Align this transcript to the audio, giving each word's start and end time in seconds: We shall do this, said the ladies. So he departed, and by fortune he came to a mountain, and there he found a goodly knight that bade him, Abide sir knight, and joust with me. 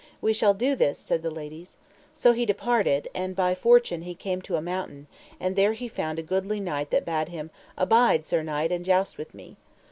We 0.19 0.33
shall 0.33 0.55
do 0.55 0.75
this, 0.75 0.97
said 0.97 1.21
the 1.21 1.29
ladies. 1.29 1.77
So 2.15 2.33
he 2.33 2.43
departed, 2.43 3.07
and 3.13 3.35
by 3.35 3.53
fortune 3.53 4.01
he 4.01 4.15
came 4.15 4.41
to 4.41 4.55
a 4.55 4.59
mountain, 4.59 5.05
and 5.39 5.55
there 5.55 5.73
he 5.73 5.87
found 5.87 6.17
a 6.17 6.23
goodly 6.23 6.59
knight 6.59 6.89
that 6.89 7.05
bade 7.05 7.29
him, 7.29 7.51
Abide 7.77 8.25
sir 8.25 8.41
knight, 8.41 8.71
and 8.71 8.83
joust 8.83 9.19
with 9.19 9.35
me. 9.35 9.57